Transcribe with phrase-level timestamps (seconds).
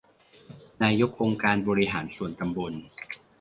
[0.83, 2.73] นายกองค์การบริหารส่วนตำบล